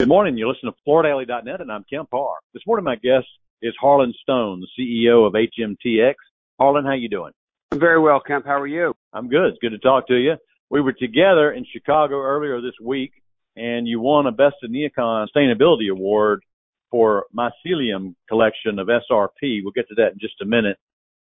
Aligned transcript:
Good 0.00 0.08
morning. 0.08 0.38
You're 0.38 0.48
listening 0.48 0.72
to 0.72 0.90
FloorDaily.net, 0.90 1.60
and 1.60 1.70
I'm 1.70 1.84
Kemp 1.84 2.08
Harr. 2.10 2.36
This 2.54 2.62
morning, 2.66 2.84
my 2.84 2.94
guest 2.94 3.26
is 3.60 3.74
Harlan 3.78 4.14
Stone, 4.22 4.62
the 4.62 4.66
CEO 4.82 5.26
of 5.26 5.34
HMTX. 5.34 6.14
Harlan, 6.58 6.86
how 6.86 6.94
you 6.94 7.10
doing? 7.10 7.32
I'm 7.70 7.80
very 7.80 8.00
well, 8.00 8.18
Kemp. 8.26 8.46
How 8.46 8.58
are 8.58 8.66
you? 8.66 8.94
I'm 9.12 9.28
good. 9.28 9.48
It's 9.48 9.58
good 9.60 9.72
to 9.72 9.78
talk 9.78 10.08
to 10.08 10.16
you. 10.16 10.36
We 10.70 10.80
were 10.80 10.94
together 10.94 11.52
in 11.52 11.66
Chicago 11.70 12.18
earlier 12.18 12.62
this 12.62 12.72
week, 12.82 13.12
and 13.56 13.86
you 13.86 14.00
won 14.00 14.26
a 14.26 14.32
Best 14.32 14.54
of 14.62 14.70
NeoCon 14.70 15.26
Sustainability 15.36 15.92
Award 15.92 16.44
for 16.90 17.26
mycelium 17.36 18.14
collection 18.26 18.78
of 18.78 18.86
SRP. 18.86 19.60
We'll 19.62 19.72
get 19.74 19.86
to 19.88 19.96
that 19.96 20.12
in 20.12 20.18
just 20.18 20.40
a 20.40 20.46
minute. 20.46 20.78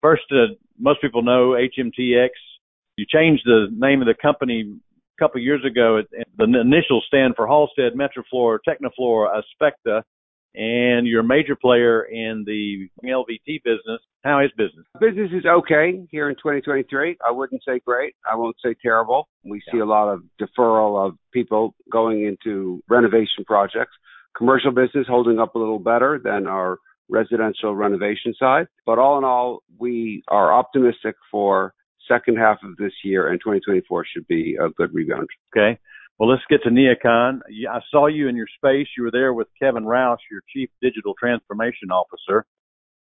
First, 0.01 0.23
uh, 0.31 0.55
most 0.79 1.01
people 1.01 1.21
know 1.21 1.51
HMTX. 1.51 2.29
You 2.97 3.05
changed 3.07 3.43
the 3.45 3.67
name 3.71 4.01
of 4.01 4.07
the 4.07 4.15
company 4.19 4.73
a 5.17 5.23
couple 5.23 5.39
of 5.39 5.43
years 5.43 5.63
ago, 5.65 6.01
the 6.37 6.43
initials 6.43 7.05
stand 7.07 7.35
for 7.35 7.47
Halstead, 7.47 7.93
Metroflor, 7.93 8.59
Teknoflor, 8.67 9.27
Aspecta, 9.29 10.01
and 10.53 11.05
you're 11.05 11.21
a 11.21 11.27
major 11.27 11.55
player 11.55 12.03
in 12.03 12.43
the 12.45 12.87
LVT 13.03 13.63
business. 13.63 14.01
How 14.23 14.43
is 14.43 14.51
business? 14.57 14.85
Business 14.99 15.31
is 15.33 15.45
okay 15.45 16.05
here 16.09 16.29
in 16.29 16.35
2023. 16.35 17.17
I 17.25 17.31
wouldn't 17.31 17.61
say 17.67 17.79
great. 17.85 18.15
I 18.29 18.35
won't 18.35 18.55
say 18.63 18.73
terrible. 18.81 19.27
We 19.43 19.61
see 19.71 19.79
a 19.79 19.85
lot 19.85 20.07
of 20.07 20.23
deferral 20.41 21.07
of 21.07 21.17
people 21.33 21.75
going 21.91 22.25
into 22.25 22.81
renovation 22.89 23.43
projects. 23.45 23.91
Commercial 24.37 24.71
business 24.71 25.07
holding 25.07 25.39
up 25.39 25.55
a 25.55 25.59
little 25.59 25.79
better 25.79 26.19
than 26.23 26.47
our 26.47 26.77
residential 27.09 27.75
renovation 27.75 28.33
side. 28.39 28.67
But 28.85 28.97
all 28.97 29.17
in 29.17 29.23
all, 29.23 29.61
we 29.77 30.23
are 30.29 30.53
optimistic 30.53 31.15
for 31.31 31.73
second 32.07 32.37
half 32.37 32.57
of 32.63 32.77
this 32.77 32.93
year 33.03 33.29
and 33.29 33.39
2024 33.39 34.05
should 34.13 34.27
be 34.27 34.57
a 34.61 34.69
good 34.69 34.93
rebound. 34.93 35.27
Okay. 35.55 35.79
Well, 36.17 36.29
let's 36.29 36.43
get 36.49 36.63
to 36.63 36.69
NeoCon. 36.69 37.39
I 37.69 37.79
saw 37.91 38.07
you 38.07 38.29
in 38.29 38.37
your 38.37 38.47
space. 38.55 38.87
You 38.97 39.03
were 39.03 39.11
there 39.11 39.33
with 39.33 39.47
Kevin 39.61 39.83
Roush, 39.83 40.23
your 40.31 40.41
Chief 40.53 40.69
Digital 40.81 41.13
Transformation 41.19 41.91
Officer. 41.91 42.45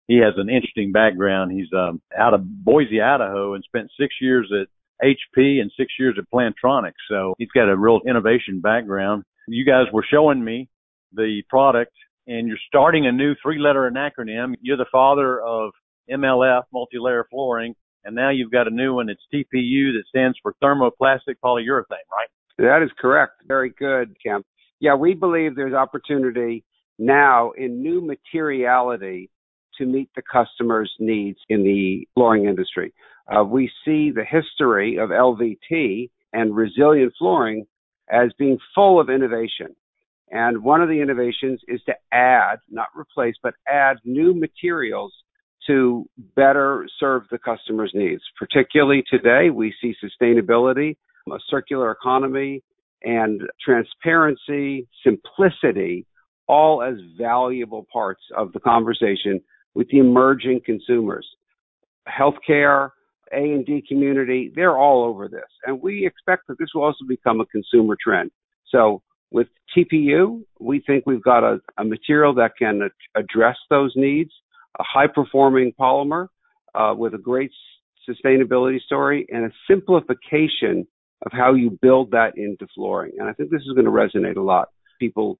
He 0.07 0.17
has 0.17 0.33
an 0.37 0.49
interesting 0.49 0.91
background. 0.91 1.51
He's 1.51 1.71
um, 1.75 2.01
out 2.17 2.33
of 2.33 2.41
Boise, 2.43 3.01
Idaho, 3.01 3.53
and 3.53 3.63
spent 3.63 3.89
six 3.99 4.15
years 4.19 4.51
at 4.51 4.67
HP 5.03 5.59
and 5.61 5.71
six 5.77 5.93
years 5.99 6.15
at 6.17 6.25
Plantronics. 6.33 6.93
So 7.09 7.35
he's 7.37 7.49
got 7.53 7.69
a 7.69 7.77
real 7.77 7.99
innovation 8.07 8.59
background. 8.61 9.23
You 9.47 9.65
guys 9.65 9.85
were 9.93 10.05
showing 10.09 10.43
me 10.43 10.69
the 11.13 11.43
product, 11.49 11.93
and 12.27 12.47
you're 12.47 12.57
starting 12.67 13.05
a 13.05 13.11
new 13.11 13.35
three-letter 13.41 13.91
acronym. 13.91 14.55
You're 14.61 14.77
the 14.77 14.85
father 14.91 15.39
of 15.41 15.71
MLF, 16.09 16.63
multi-layer 16.73 17.25
flooring, 17.29 17.75
and 18.05 18.15
now 18.15 18.29
you've 18.29 18.51
got 18.51 18.67
a 18.67 18.71
new 18.71 18.93
one. 18.93 19.09
It's 19.09 19.21
TPU 19.33 19.93
that 19.93 20.03
stands 20.07 20.37
for 20.41 20.53
thermoplastic 20.63 21.35
polyurethane, 21.43 22.05
right? 22.11 22.29
That 22.57 22.81
is 22.83 22.91
correct. 22.99 23.33
Very 23.47 23.71
good, 23.77 24.15
Kemp. 24.23 24.45
Yeah, 24.79 24.95
we 24.95 25.13
believe 25.13 25.55
there's 25.55 25.73
opportunity 25.73 26.63
now 26.97 27.51
in 27.51 27.81
new 27.81 28.01
materiality 28.01 29.29
to 29.77 29.85
meet 29.85 30.09
the 30.15 30.21
customer's 30.21 30.91
needs 30.99 31.39
in 31.49 31.63
the 31.63 32.07
flooring 32.13 32.45
industry. 32.45 32.93
Uh, 33.27 33.43
we 33.43 33.69
see 33.83 34.11
the 34.11 34.23
history 34.23 34.97
of 34.97 35.09
LVT 35.09 36.09
and 36.33 36.55
resilient 36.55 37.13
flooring 37.17 37.65
as 38.09 38.29
being 38.37 38.57
full 38.73 38.99
of 38.99 39.09
innovation. 39.09 39.75
And 40.31 40.63
one 40.63 40.81
of 40.81 40.89
the 40.89 41.01
innovations 41.01 41.61
is 41.67 41.81
to 41.85 41.93
add, 42.11 42.57
not 42.69 42.87
replace, 42.95 43.35
but 43.41 43.53
add 43.67 43.97
new 44.03 44.33
materials 44.33 45.13
to 45.67 46.07
better 46.35 46.87
serve 46.99 47.23
the 47.31 47.37
customer's 47.37 47.91
needs. 47.93 48.21
Particularly 48.37 49.03
today, 49.09 49.49
we 49.49 49.73
see 49.81 49.95
sustainability, 50.03 50.95
a 51.31 51.37
circular 51.49 51.91
economy, 51.91 52.63
and 53.03 53.41
transparency, 53.63 54.87
simplicity, 55.03 56.05
all 56.47 56.81
as 56.81 56.95
valuable 57.17 57.85
parts 57.91 58.21
of 58.35 58.51
the 58.53 58.59
conversation 58.59 59.41
with 59.73 59.87
the 59.89 59.99
emerging 59.99 60.61
consumers. 60.65 61.27
Healthcare, 62.07 62.91
A&D 63.33 63.83
community, 63.87 64.51
they're 64.55 64.77
all 64.77 65.03
over 65.03 65.27
this. 65.27 65.49
And 65.65 65.81
we 65.81 66.05
expect 66.05 66.47
that 66.47 66.57
this 66.59 66.69
will 66.73 66.83
also 66.83 67.05
become 67.07 67.41
a 67.41 67.45
consumer 67.47 67.97
trend. 68.01 68.31
So 68.69 69.01
with 69.31 69.47
TPU, 69.75 70.43
we 70.59 70.81
think 70.85 71.05
we've 71.05 71.23
got 71.23 71.43
a, 71.43 71.59
a 71.77 71.83
material 71.83 72.33
that 72.35 72.51
can 72.57 72.89
address 73.15 73.57
those 73.69 73.93
needs 73.95 74.31
a 74.79 74.83
high 74.83 75.07
performing 75.07 75.73
polymer 75.79 76.27
uh, 76.73 76.93
with 76.97 77.13
a 77.13 77.17
great 77.17 77.51
sustainability 78.07 78.81
story 78.81 79.25
and 79.29 79.45
a 79.45 79.51
simplification 79.69 80.87
of 81.25 81.31
how 81.31 81.53
you 81.53 81.77
build 81.81 82.11
that 82.11 82.33
into 82.37 82.67
flooring. 82.75 83.13
And 83.17 83.27
I 83.27 83.33
think 83.33 83.49
this 83.49 83.61
is 83.61 83.73
going 83.73 83.85
to 83.85 83.91
resonate 83.91 84.37
a 84.37 84.41
lot. 84.41 84.69
People 84.99 85.39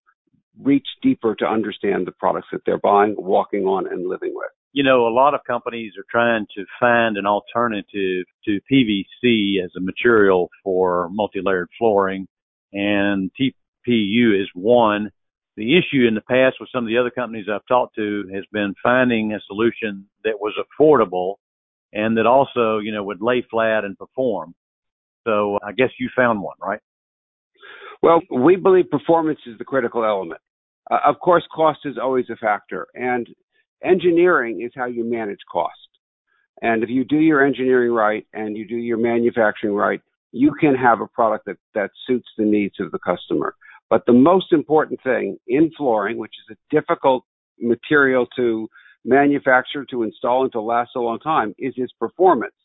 reach 0.61 0.87
deeper 1.01 1.35
to 1.35 1.45
understand 1.45 2.07
the 2.07 2.11
products 2.13 2.47
that 2.51 2.61
they're 2.65 2.79
buying, 2.79 3.15
walking 3.17 3.65
on, 3.65 3.87
and 3.91 4.07
living 4.07 4.33
with. 4.33 4.49
You 4.71 4.83
know, 4.83 5.07
a 5.07 5.13
lot 5.13 5.33
of 5.33 5.41
companies 5.47 5.93
are 5.97 6.05
trying 6.09 6.45
to 6.57 6.65
find 6.79 7.17
an 7.17 7.25
alternative 7.25 8.25
to 8.45 8.59
PVC 8.71 9.63
as 9.63 9.71
a 9.77 9.81
material 9.81 10.49
for 10.63 11.09
multi-layered 11.11 11.69
flooring, 11.77 12.27
and 12.73 13.31
TPU 13.39 14.41
is 14.41 14.49
one 14.53 15.11
the 15.55 15.77
issue 15.77 16.05
in 16.07 16.15
the 16.15 16.21
past 16.21 16.57
with 16.59 16.69
some 16.73 16.83
of 16.83 16.87
the 16.87 16.97
other 16.97 17.09
companies 17.09 17.45
I've 17.51 17.65
talked 17.67 17.95
to 17.95 18.29
has 18.33 18.43
been 18.51 18.73
finding 18.83 19.33
a 19.33 19.39
solution 19.47 20.05
that 20.23 20.39
was 20.39 20.53
affordable 20.59 21.35
and 21.93 22.17
that 22.17 22.25
also, 22.25 22.79
you 22.79 22.91
know, 22.91 23.03
would 23.03 23.21
lay 23.21 23.45
flat 23.49 23.85
and 23.85 23.97
perform. 23.97 24.53
So 25.23 25.57
I 25.65 25.71
guess 25.71 25.89
you 25.99 26.09
found 26.15 26.41
one, 26.41 26.57
right? 26.61 26.81
Well, 28.03 28.21
we 28.29 28.57
believe 28.57 28.89
performance 28.89 29.39
is 29.47 29.57
the 29.57 29.63
critical 29.63 30.03
element. 30.03 30.41
Uh, 30.91 30.99
of 31.05 31.19
course, 31.19 31.43
cost 31.53 31.79
is 31.85 31.97
always 31.97 32.25
a 32.29 32.35
factor, 32.35 32.85
and 32.93 33.27
engineering 33.83 34.61
is 34.61 34.71
how 34.75 34.85
you 34.85 35.03
manage 35.03 35.39
cost. 35.51 35.73
And 36.61 36.83
if 36.83 36.89
you 36.89 37.03
do 37.03 37.17
your 37.17 37.45
engineering 37.45 37.91
right 37.91 38.25
and 38.33 38.55
you 38.55 38.67
do 38.67 38.75
your 38.75 38.97
manufacturing 38.97 39.73
right, 39.73 40.01
you 40.31 40.53
can 40.59 40.75
have 40.75 41.01
a 41.01 41.07
product 41.07 41.45
that, 41.45 41.57
that 41.73 41.91
suits 42.07 42.27
the 42.37 42.45
needs 42.45 42.75
of 42.79 42.91
the 42.91 42.99
customer. 42.99 43.55
But 43.89 44.05
the 44.05 44.13
most 44.13 44.51
important 44.51 45.01
thing 45.03 45.37
in 45.47 45.71
flooring, 45.77 46.17
which 46.17 46.33
is 46.47 46.57
a 46.57 46.75
difficult 46.75 47.23
material 47.59 48.27
to 48.35 48.67
manufacture, 49.03 49.85
to 49.85 50.03
install, 50.03 50.43
and 50.43 50.51
to 50.51 50.61
last 50.61 50.91
a 50.95 50.99
long 50.99 51.19
time, 51.19 51.53
is 51.59 51.73
its 51.77 51.93
performance. 51.99 52.55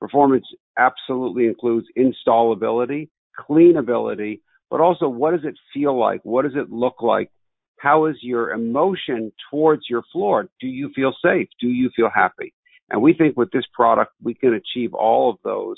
Performance 0.00 0.46
absolutely 0.78 1.46
includes 1.46 1.86
installability, 1.98 3.08
cleanability, 3.38 4.40
but 4.70 4.80
also 4.80 5.08
what 5.08 5.32
does 5.32 5.44
it 5.44 5.58
feel 5.74 5.98
like? 5.98 6.20
What 6.22 6.42
does 6.42 6.54
it 6.54 6.70
look 6.70 7.02
like? 7.02 7.30
How 7.78 8.06
is 8.06 8.16
your 8.22 8.50
emotion 8.52 9.32
towards 9.50 9.82
your 9.88 10.02
floor? 10.12 10.48
Do 10.60 10.68
you 10.68 10.90
feel 10.94 11.12
safe? 11.24 11.48
Do 11.60 11.68
you 11.68 11.90
feel 11.96 12.10
happy? 12.14 12.54
And 12.90 13.02
we 13.02 13.12
think 13.12 13.36
with 13.36 13.50
this 13.50 13.66
product, 13.74 14.12
we 14.22 14.34
can 14.34 14.54
achieve 14.54 14.94
all 14.94 15.30
of 15.30 15.36
those. 15.44 15.76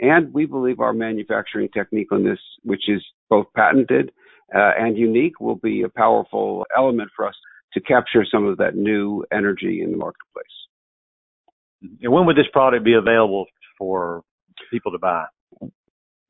And 0.00 0.32
we 0.32 0.46
believe 0.46 0.80
our 0.80 0.92
manufacturing 0.92 1.68
technique 1.68 2.12
on 2.12 2.24
this, 2.24 2.38
which 2.62 2.88
is 2.88 3.04
both 3.30 3.46
patented 3.54 4.12
uh, 4.54 4.72
and 4.78 4.96
unique 4.96 5.40
will 5.40 5.56
be 5.56 5.82
a 5.82 5.88
powerful 5.88 6.66
element 6.76 7.10
for 7.14 7.28
us 7.28 7.34
to 7.74 7.80
capture 7.80 8.24
some 8.30 8.46
of 8.46 8.58
that 8.58 8.74
new 8.76 9.24
energy 9.32 9.82
in 9.82 9.90
the 9.90 9.96
marketplace. 9.96 10.44
And 12.02 12.12
when 12.12 12.26
would 12.26 12.36
this 12.36 12.46
product 12.52 12.84
be 12.84 12.94
available 12.94 13.46
for 13.78 14.22
people 14.70 14.92
to 14.92 14.98
buy? 14.98 15.26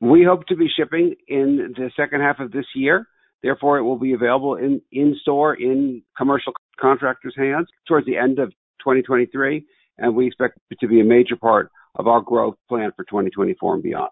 We 0.00 0.24
hope 0.24 0.46
to 0.46 0.56
be 0.56 0.68
shipping 0.74 1.14
in 1.28 1.74
the 1.76 1.90
second 1.96 2.20
half 2.20 2.40
of 2.40 2.52
this 2.52 2.66
year. 2.74 3.06
Therefore, 3.42 3.78
it 3.78 3.82
will 3.82 3.98
be 3.98 4.14
available 4.14 4.56
in, 4.56 4.80
in 4.90 5.16
store 5.20 5.54
in 5.54 6.02
commercial 6.16 6.52
contractors' 6.80 7.34
hands 7.36 7.68
towards 7.86 8.06
the 8.06 8.16
end 8.16 8.38
of 8.38 8.50
2023. 8.80 9.64
And 9.98 10.16
we 10.16 10.26
expect 10.26 10.58
it 10.70 10.78
to 10.80 10.88
be 10.88 11.00
a 11.00 11.04
major 11.04 11.36
part 11.36 11.70
of 11.96 12.06
our 12.06 12.20
growth 12.20 12.56
plan 12.68 12.90
for 12.96 13.04
2024 13.04 13.74
and 13.74 13.82
beyond. 13.82 14.10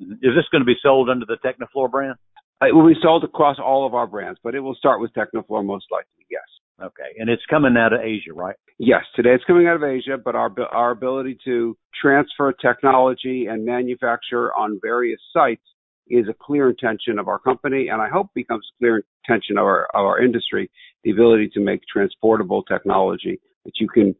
Is 0.00 0.34
this 0.34 0.48
going 0.50 0.62
to 0.62 0.66
be 0.66 0.76
sold 0.82 1.08
under 1.08 1.26
the 1.26 1.36
Teknoflor 1.44 1.90
brand? 1.90 2.16
Uh, 2.62 2.66
it 2.66 2.74
will 2.74 2.86
be 2.86 2.98
sold 3.02 3.24
across 3.24 3.56
all 3.58 3.86
of 3.86 3.94
our 3.94 4.06
brands, 4.06 4.38
but 4.42 4.54
it 4.54 4.60
will 4.60 4.74
start 4.74 5.00
with 5.00 5.12
Teknoflor 5.14 5.64
most 5.64 5.86
likely, 5.90 6.26
yes. 6.30 6.42
Okay. 6.82 7.18
And 7.18 7.28
it's 7.28 7.42
coming 7.48 7.76
out 7.76 7.92
of 7.92 8.00
Asia, 8.00 8.32
right? 8.34 8.56
Yes. 8.78 9.02
Today 9.14 9.30
it's 9.34 9.44
coming 9.44 9.66
out 9.66 9.76
of 9.76 9.84
Asia, 9.84 10.16
but 10.22 10.34
our, 10.34 10.50
our 10.72 10.90
ability 10.90 11.38
to 11.44 11.76
transfer 12.00 12.52
technology 12.52 13.46
and 13.50 13.64
manufacture 13.64 14.52
on 14.54 14.78
various 14.82 15.20
sites 15.32 15.62
is 16.08 16.26
a 16.28 16.34
clear 16.34 16.70
intention 16.70 17.18
of 17.18 17.28
our 17.28 17.38
company, 17.38 17.88
and 17.88 18.02
I 18.02 18.08
hope 18.08 18.28
becomes 18.34 18.66
a 18.66 18.78
clear 18.78 19.04
intention 19.24 19.58
of 19.58 19.64
our, 19.64 19.84
of 19.94 20.04
our 20.04 20.22
industry, 20.22 20.70
the 21.04 21.12
ability 21.12 21.50
to 21.54 21.60
make 21.60 21.80
transportable 21.90 22.62
technology 22.64 23.40
that 23.64 23.74
you 23.78 23.88
can 23.88 24.14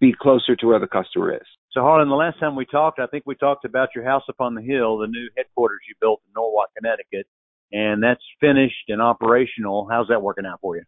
be 0.00 0.12
closer 0.20 0.56
to 0.56 0.66
where 0.66 0.80
the 0.80 0.88
customer 0.88 1.32
is. 1.32 1.46
So, 1.70 1.82
Harlan, 1.82 2.08
the 2.08 2.16
last 2.16 2.40
time 2.40 2.56
we 2.56 2.64
talked, 2.64 2.98
I 2.98 3.06
think 3.06 3.24
we 3.26 3.36
talked 3.36 3.64
about 3.64 3.90
your 3.94 4.04
house 4.04 4.24
upon 4.28 4.54
the 4.54 4.62
hill, 4.62 4.98
the 4.98 5.06
new 5.06 5.28
headquarters 5.36 5.80
you 5.88 5.94
built 6.00 6.20
in 6.26 6.32
Norwalk, 6.34 6.70
Connecticut 6.76 7.26
and 7.72 8.02
that's 8.02 8.22
finished 8.40 8.88
and 8.88 9.02
operational. 9.02 9.88
How's 9.90 10.08
that 10.08 10.22
working 10.22 10.46
out 10.46 10.60
for 10.60 10.76
you? 10.76 10.82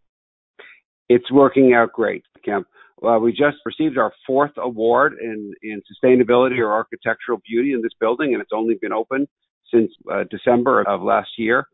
It's 1.09 1.31
working 1.31 1.73
out 1.75 1.93
great, 1.93 2.25
Kemp. 2.45 2.67
Well, 3.01 3.21
we 3.21 3.31
just 3.31 3.59
received 3.65 3.97
our 3.97 4.13
fourth 4.27 4.53
award 4.57 5.15
in, 5.21 5.53
in 5.63 5.81
sustainability 5.81 6.59
or 6.59 6.73
architectural 6.73 7.41
beauty 7.49 7.73
in 7.73 7.81
this 7.81 7.93
building, 8.01 8.35
and 8.35 8.43
it's 8.43 8.51
only 8.53 8.77
been 8.81 8.93
open 8.93 9.27
since 9.73 9.91
uh, 10.13 10.25
December 10.31 10.83
of 10.83 11.03
last 11.03 11.31
year. 11.39 11.67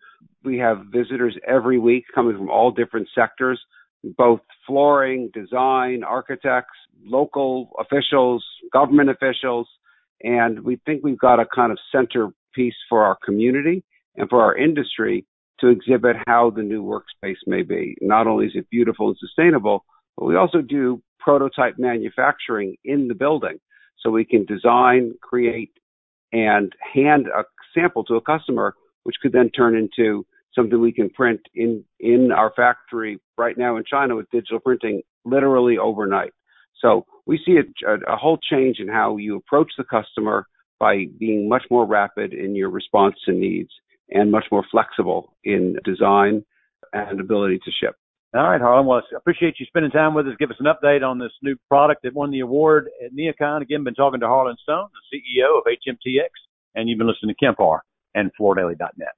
We 0.45 0.59
have 0.59 0.87
visitors 0.93 1.37
every 1.47 1.79
week 1.79 2.05
coming 2.15 2.37
from 2.37 2.51
all 2.51 2.71
different 2.71 3.09
sectors, 3.15 3.61
both 4.17 4.41
flooring, 4.67 5.31
design, 5.33 6.05
architects, 6.05 6.77
local 7.03 7.71
officials, 7.79 8.45
government 8.73 9.11
officials, 9.11 9.67
and 10.23 10.61
we 10.61 10.79
think 10.85 11.03
we've 11.03 11.19
got 11.19 11.41
a 11.41 11.47
kind 11.55 11.73
of 11.73 11.79
centerpiece 11.91 12.75
for 12.89 13.03
our 13.05 13.17
community 13.25 13.83
and 14.17 14.29
for 14.29 14.43
our 14.43 14.57
industry 14.57 15.27
to 15.61 15.69
exhibit 15.69 16.17
how 16.27 16.51
the 16.51 16.63
new 16.63 16.83
workspace 16.83 17.37
may 17.47 17.63
be. 17.63 17.97
Not 18.01 18.27
only 18.27 18.47
is 18.47 18.53
it 18.55 18.69
beautiful 18.71 19.09
and 19.09 19.17
sustainable, 19.19 19.85
but 20.17 20.27
we 20.27 20.37
also 20.37 20.61
do 20.61 21.03
prototype 21.19 21.75
manufacturing 21.79 22.77
in 22.85 23.09
the 23.09 23.15
building. 23.15 23.59
So 23.99 24.11
we 24.11 24.25
can 24.25 24.45
design, 24.45 25.15
create, 25.23 25.73
and 26.33 26.73
hand 26.93 27.27
a 27.29 27.45
sample 27.73 28.05
to 28.05 28.17
a 28.17 28.21
customer, 28.21 28.75
which 29.05 29.17
could 29.23 29.33
then 29.33 29.51
turn 29.51 29.77
into 29.77 30.27
something 30.55 30.81
we 30.81 30.93
can 30.93 31.11
print 31.11 31.41
in, 31.55 31.85
in 32.01 32.31
our 32.31 32.53
factory 32.55 33.19
right 33.39 33.57
now 33.57 33.77
in 33.77 33.85
China 33.89 34.17
with 34.17 34.31
digital 34.31 34.61
printing 34.61 35.03
literally 35.25 35.79
overnight. 35.79 36.33
So 36.81 37.07
we 37.27 37.41
see 37.45 37.57
a, 37.57 37.89
a, 37.89 38.15
a 38.15 38.17
whole 38.17 38.39
change 38.39 38.79
in 38.79 38.89
how 38.89 39.17
you 39.17 39.37
approach 39.37 39.73
the 39.79 39.85
customer 39.85 40.47
by 40.79 41.07
being 41.19 41.49
much 41.49 41.65
more 41.71 41.87
rapid 41.87 42.35
in 42.35 42.55
your 42.55 42.69
response 42.69 43.15
to 43.25 43.33
needs 43.33 43.71
and 44.11 44.31
much 44.31 44.45
more 44.51 44.65
flexible 44.71 45.37
in 45.45 45.77
design 45.85 46.45
and 46.93 47.21
ability 47.21 47.59
to 47.65 47.71
ship. 47.71 47.97
All 48.35 48.43
right, 48.43 48.61
Harlan. 48.61 48.87
Well, 48.87 49.01
I 49.13 49.17
appreciate 49.17 49.55
you 49.61 49.67
spending 49.67 49.93
time 49.93 50.13
with 50.13 50.27
us. 50.27 50.35
Give 50.41 50.51
us 50.51 50.57
an 50.59 50.67
update 50.67 51.09
on 51.09 51.21
this 51.21 51.31
new 51.41 51.55
product 51.69 52.03
that 52.03 52.15
won 52.15 52.33
the 52.33 52.41
award 52.41 52.89
at 53.05 53.13
NeoCon. 53.15 53.63
Again, 53.63 53.85
been 53.85 53.95
talking 53.95 54.21
to 54.21 54.27
Harlan 54.27 54.57
Stone, 54.63 54.89
the 55.13 55.19
CEO 55.19 55.59
of 55.59 55.65
HMTX, 55.67 56.31
and 56.75 56.89
you've 56.89 56.99
been 56.99 57.07
listening 57.07 57.35
to 57.35 57.45
Kemp 57.45 57.59
Harr 57.59 57.83
and 58.15 58.33
FloorDaily.net. 58.41 59.15